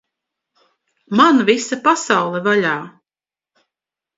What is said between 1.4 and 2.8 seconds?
visa pasaule vaļā!